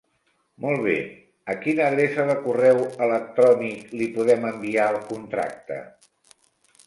Molt 0.63 0.79
bé, 0.85 0.93
a 1.53 1.55
quina 1.65 1.83
adreça 1.89 2.23
de 2.29 2.37
correu 2.45 2.81
electrònic 3.07 3.93
li 3.99 4.07
podem 4.15 4.47
enviar 4.53 4.87
el 4.95 4.99
contracte? 5.11 5.81